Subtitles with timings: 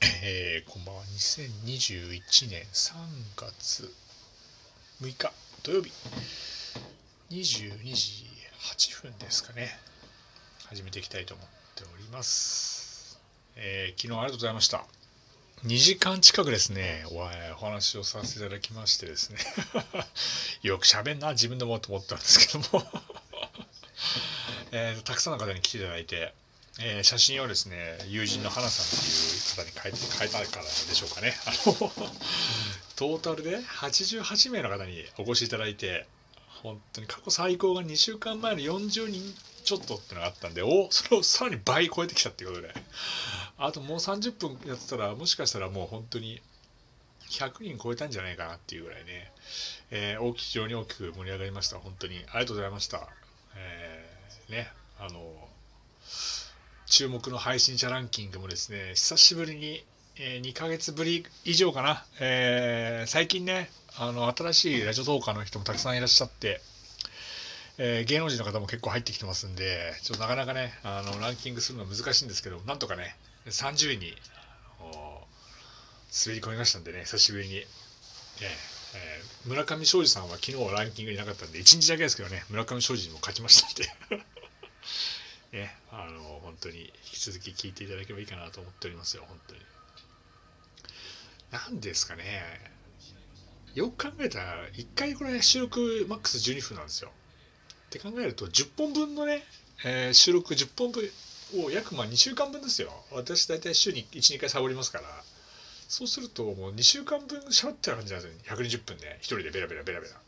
[0.00, 1.02] えー、こんばんは。
[1.02, 2.94] 2021年3
[3.36, 3.92] 月
[5.02, 5.32] 6日
[5.64, 5.90] 土曜日、
[7.30, 8.24] 22時
[8.76, 9.76] 8分ですかね。
[10.66, 13.18] 始めていきたいと思っております。
[13.56, 14.84] えー昨日ありがとうございました。
[15.64, 17.26] 2時間近くですね、おお
[17.66, 19.38] 話をさせていただきましてですね、
[20.62, 22.86] よく喋んな、自分でもと思ったんですけども、
[24.70, 26.34] えーたくさんの方に来ていただいて、
[26.80, 27.76] えー写真をですね
[28.08, 31.34] 友人の花さんっていう方に変えて変えたからでしょうかね。
[31.46, 31.92] あの
[32.96, 36.06] トータルで88名の方にお越しいただいて
[36.62, 39.22] 本当に過去最高が2週間前の40人
[39.64, 42.74] ちょっとってのがあったんでおそれをさらに倍超えてきたっていうことで。
[43.60, 46.40] あともう30分やってたらもしかしたらもう本当に
[47.28, 49.32] 100人超えたんじゃないかなっていうぐらいね、
[49.90, 51.78] えー大き非常に大きく盛り上がりました。
[51.78, 53.08] 本当にありがとうございました。
[53.56, 54.70] えーね
[55.00, 55.20] あの
[56.90, 59.84] 注目の配信者ランキングもですね久しぶりに、
[60.18, 66.60] えー2ヶ月ぶり以上かな、えー最近ねあの新しいラジオトーカーの人もたくさんいらっしゃって、
[67.78, 73.16] えー芸能人の方も結構入ってきてますんでちょっとなかなかねあのランキングするのは難しいんですけどなんとかね
[73.46, 74.14] 30位に
[76.26, 84.24] 滑り込みましたんでね久しぶりに、えーえー村上庄司さんは昨日はランキングになかったんで1日だけですけどね村上庄司にも勝ちましたんで。
[85.52, 89.60] ね、あの本当に引き続き聞いていただければいいかなと思っておりますよ、本当に。
[91.50, 92.42] なんですかね、
[93.74, 97.10] よく考えたら、1回これ収録マックス12分なんですよ。
[97.86, 99.44] って考えると、10本分のね、
[99.84, 101.10] えー収録10本分
[101.64, 102.92] を約まあ2週間分ですよ。
[103.12, 105.24] 私大体週に1、2回サボりますから、
[105.88, 110.27] そうするともう2週間分喋ってる感じなんですよ、120分で、1人でベラベラベラベラ。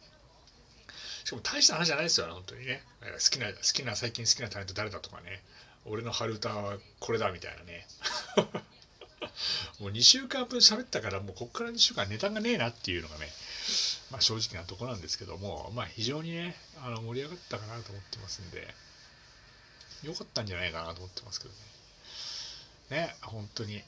[1.30, 2.82] しかも大した話じゃないですよね、本当にね。
[3.00, 5.42] 好きな、好きな、最近好きなタレント誰だとかね。
[5.86, 7.86] 俺の春歌はこれだみたいなね。
[9.78, 13.32] もう2週間分喋ったから、もうこっから2週間ネタがねえなっていうのがね、
[14.10, 18.74] まあ正直なとこなんですけども、まあ非常にね、あの盛り上がったかなと思ってますんで、
[20.02, 23.06] 良かったんじゃないかなと思ってますけどね。
[23.06, 23.84] ね、本当に。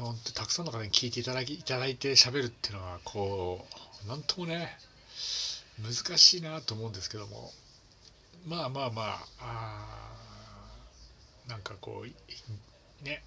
[0.00, 3.66] 本当にたくさんの方に聞いていただきいただいて喋るっていうのはこ
[4.06, 4.76] うなんともね
[5.82, 7.52] 難しいなと思うんですけども
[8.46, 12.14] まあまあまああーなんかこうい
[13.04, 13.22] ね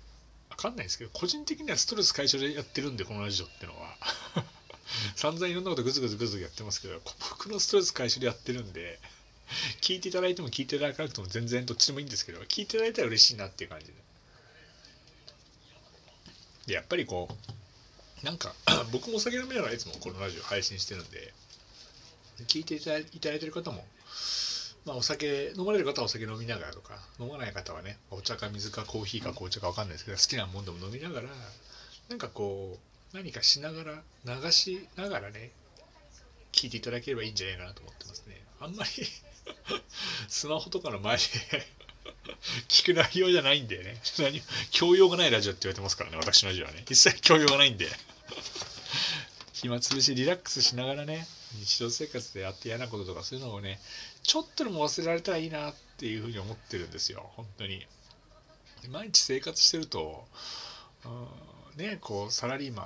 [0.49, 3.95] わかんないですけど個人的にはストレス解消でやってるんでこのラジオってのは。
[5.15, 8.99] 散々いろんなことグズグズグズグズやってますけど僕のストレス解消でやってるんで
[9.81, 13.93] 聞いていただいても聞いていただかなくても全然どっちでもいいんですけど聞いていただいたら嬉しいなっていう感じで。
[16.67, 17.27] でやっぱりこ
[18.21, 18.53] うなんか
[18.91, 21.33] 僕もお酒飲みながらいつもこのラジオ配信してるんで
[22.47, 23.83] 聞いていたいただいてる方も、
[24.85, 31.27] まあ、お酒飲まれる方はお酒飲みながらとか飲まない方はねお茶か水かコーヒーか紅茶か分かんないですけど好きなもんでも飲みながら
[32.09, 32.77] なんかこ
[33.13, 35.51] う何かしながら流しながらね
[36.51, 38.41] 聞いていただければいいんじゃないかなと思ってますね。
[38.59, 38.89] あんまり
[40.27, 41.23] スマホとかの前で
[42.67, 44.01] 聞く内容じゃないんでね。
[44.19, 44.41] 何
[44.71, 46.83] 教養がないラジオって言われてますからね私のラジオはね。
[46.89, 47.87] 一切教養がないんで。
[49.53, 51.27] 暇つぶしリラックスしながらね
[51.59, 53.79] 日常生活でやって嫌なこととかそういうのをね
[54.23, 57.29] ちょっとでも忘れられたらいいなっていうふうに思ってるんですよ。
[57.35, 57.85] 本当に。
[58.89, 60.25] 毎日生活してると
[61.05, 62.85] うんねこうサラリーマン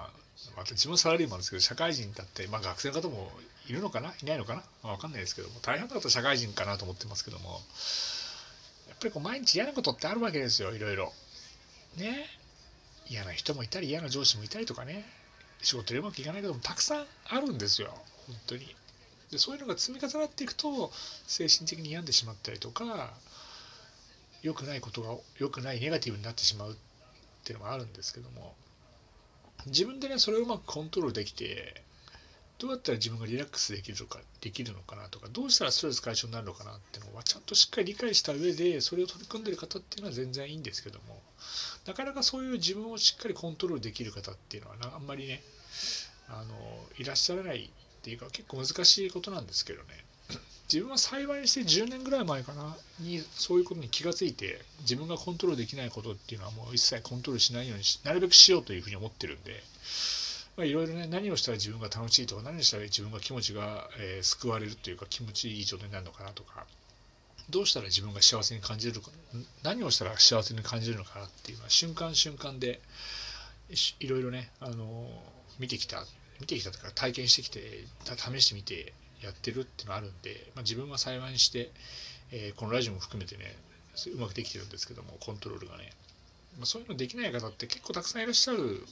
[0.57, 3.31] 私もサラリーマンですけど社会人だって、まあ、学生の方も
[3.67, 4.13] いるのかな？
[4.21, 7.61] いないのかな、まあ、分かんないですけども大半の方は社会人かなと思ってますけども
[8.89, 11.13] やっぱりこう毎日嫌なことってあるわけですよいろいろ。
[11.97, 12.25] ね。
[13.07, 15.05] 嫌な人もいたり嫌な上司もいたりとかね。
[15.65, 17.89] 仕事でうまくいかないこともたくさんあるんですよ。
[18.27, 18.75] 本当に。
[19.31, 20.91] でそういうのが積み重なっていくと
[21.25, 23.13] 精神的に病んでしまったりとか
[24.43, 26.75] 良くないことが良くないネガティブになってしまうっ
[27.43, 28.53] ていうのもあるんですけども
[29.65, 31.81] 自分でねそれをうまくコントロールできて
[32.59, 41.19] どうやったら自分がリラックスできるのかできるのかなとかどうしたらストレス解消になるのかなっていうのはちゃんとしっかり理解した上でそれを取り組んでる方っていうのは全然いいんですけども
[41.85, 45.41] なかなかそういう自分をしっかりコントロールできる方っていうのはなあんまりね
[46.29, 46.55] あの
[46.97, 47.69] いらっしゃらないっ
[48.01, 50.05] ていうか結構難しいことなんですけどね。
[50.71, 59.61] 自分は幸いにして10年ぐらい前かなにそういうことに気がついて自分がコントロールできないことっていうのはもう一切コントロールしないようにしなるべくしようというふうに思ってるんで
[60.57, 66.65] いろいろね何をしたら自分が楽しいとか何をしたら自分が気持ちが、えー救われるというか気持ちいい状態になるのかなとか
[67.51, 69.11] どうしたら自分が幸せに感じるか
[69.61, 72.81] 何をしたら幸せに感じるのかなっていうのは瞬間瞬間で
[73.99, 76.03] いろいろね、あのー見てきた
[76.39, 77.85] 見てきたとか体験してきて
[78.17, 81.71] 試してみてやってるっていうのがあるんで、まあ、自分は幸いにして、
[82.31, 83.55] えーこのラジオも含めてね
[84.13, 85.91] うまくできてるんですけどもコントロールがね、
[86.57, 88.83] まあ、そういうのできない方って結構たくさんいらっしゃる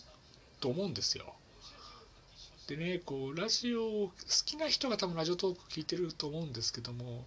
[0.60, 1.26] と思うんですよ。
[2.68, 4.12] でねこうラジオ好
[4.46, 7.26] きな人が多分ラジオトーク聞いてると思うんですけども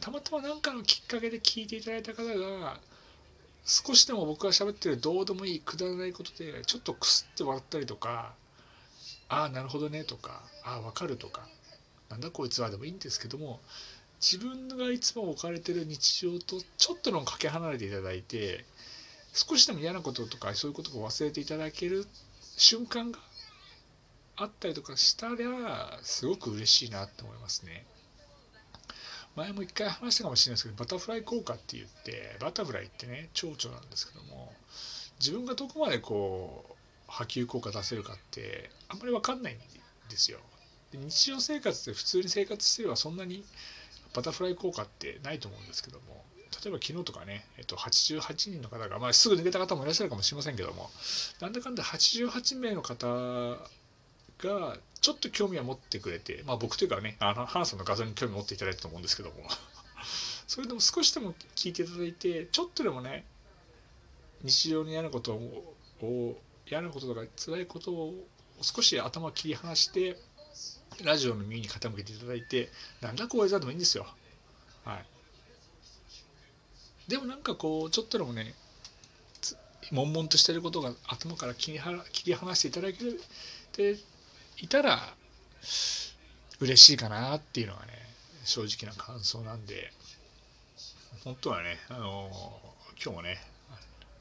[0.00, 2.78] たまたま何かのきっかけで聞いていただいた方が
[3.64, 8.32] 少しでも僕が喋ってるどうでもいいくだらないことでちょっとくすって笑ったりとか
[9.28, 11.46] ああなるほどねとかああわかるとか
[12.08, 13.60] なんだこいつはでもいいんですけども
[14.20, 18.64] 自分がいつも置かれてる日常とちょっとでもかけ離れていただいて
[19.32, 22.06] 少しでも嫌なこととかそういうことを忘れていただける
[22.56, 23.18] 瞬間が
[24.36, 27.84] あったりとかしたらすごく嬉しいなって思いますね。
[29.34, 34.52] 前も一回話したかもしれないですけどバタフライ効果って言ってバタフライってね蝶々なんですけども
[35.20, 36.75] 自分がどこまでこう
[37.06, 39.58] 波及効果出せるかってあんまり分かんないん
[40.08, 40.38] ですよ。
[40.92, 43.44] で日常生活で普通に生活してればそんなに
[44.14, 46.24] バタフライ効果ってないと思うんですけども
[46.64, 50.90] 例えば昨日とかね、えっと、88人の方が、まあ、すぐ抜けた方もいらっしゃるかもしれませんけども
[51.40, 53.06] なんだかんだ88名の方
[54.38, 59.36] がちょっと興味を持ってくれて、まあ、僕というかねあのハンさんの画像に興味持っていただいたと思うんですけども
[60.46, 63.26] それでも少しでも聞いていただいてちょっとでもね
[64.42, 68.14] 日常に嫌なことを嫌なこととか辛いことを
[68.60, 70.16] 少し頭を切り離して
[71.04, 72.70] ラジオの耳に傾けていただいて
[73.00, 74.06] なんだこういうでもいいんですよ。
[74.84, 75.06] はい。
[77.08, 78.54] でもなんかこうちょっとでもね
[79.92, 82.98] 悶々としてることが頭から切りは切り離していただけ
[83.72, 83.98] て
[84.58, 84.98] いたら
[86.60, 87.92] 嬉しいかなっていうのがね
[88.44, 89.92] 正直な感想なんで。
[91.24, 92.30] 本当はねあの
[93.02, 93.38] 今日もね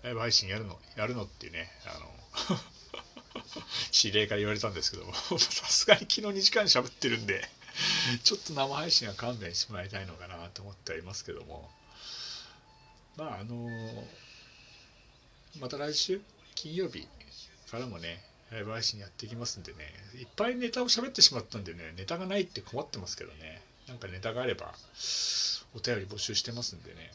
[0.06, 2.60] ライブ配信やるのやるのっていうねあの
[3.92, 7.44] 指令から言われたんですけども さすがに昨日2時間喋ってるんで
[8.24, 11.72] ちょっと生配信は勘弁してもらいたいのかなと思ってはいますけども
[13.18, 14.07] まああの
[15.57, 16.22] また来週
[16.54, 17.08] 金曜日
[17.72, 24.75] からもねライブ配信やっていきますんでねいっぱいネタを喋ってしまったんでねネタがないって困ってますけどねなんかネタがあれば
[25.74, 27.12] お便り募集してますんでね。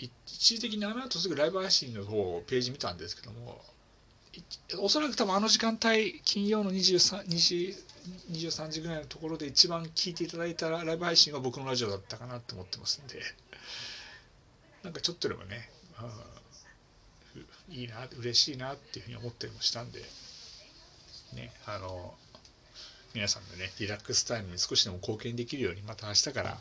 [0.00, 0.10] 一
[0.56, 3.60] 時的にあの後すぐライブ配信の方をページ見たんですけども
[4.78, 7.74] おそらく多分あの時間帯金曜の 23, 2
[8.32, 13.20] 23時ぐらいのところで一番聞いていただいたライブ配信は僕のラジオだったかなって思ってますんで
[14.82, 15.68] なんかちょっとでもね
[17.68, 20.00] いいな嬉しいなっていうふうに思ったりもしたんで
[21.34, 22.14] ねあの
[23.14, 26.58] 皆さんのねリラックスタイムに少しでも貢献できるようにまた明日から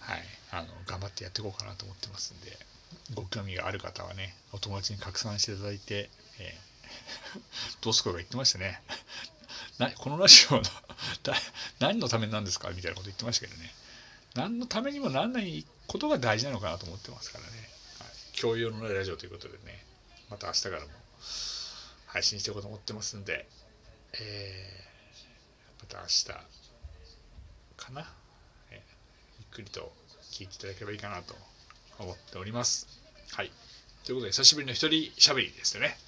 [0.00, 0.22] はい。
[0.52, 2.58] あの頑張ってやっていこうかなと思ってますんで
[3.14, 6.10] ご興味がある方はねお友達に拡散していただいて、
[6.40, 8.82] えー、 どうすこが言ってましたね。
[9.78, 10.62] なこのラジオの
[11.78, 12.70] 何のためなんですか？
[12.70, 13.72] みたいなこと言ってましたけどね。
[14.34, 17.50] 何のためにもなんないことが大事なのかなと思ってますからね、
[17.98, 19.84] はい、共有のないラジオということでね。
[20.30, 20.88] また明日からも
[22.06, 23.48] 配信していこうと思ってますんで、
[24.14, 26.24] えー、また明日
[27.76, 28.12] かな、
[29.50, 29.92] くりと
[30.30, 31.34] 聞いていただければいいかなと
[31.98, 32.86] 思っております。
[33.32, 33.50] はい。
[34.04, 35.98] ということで、久しぶりの一人しゃべりですよね。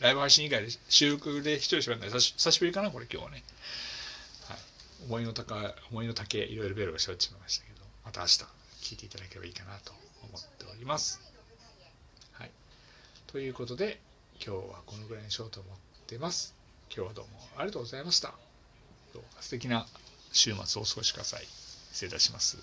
[0.00, 3.44] ライブ配信以外で収録で一人しゃべるの久しぶりかな、これ今日はね。
[4.48, 4.58] はい。
[5.06, 8.44] 思いの高い、思いの丈、いろいろベルがしゃべってしまいましたけど、また明日
[8.82, 9.92] 聞いていただければいいかなと
[10.22, 11.20] 思っております。
[12.32, 12.50] はい。
[13.28, 14.00] ということで、
[14.44, 15.76] 今日はこのぐらいにしようと思っ
[16.08, 16.54] てます。
[16.94, 18.34] 今日はどうもありがとうございました。
[19.14, 19.86] どうか素敵な
[20.32, 21.61] 週末をお過ごしください。
[21.92, 22.56] 失礼いたします。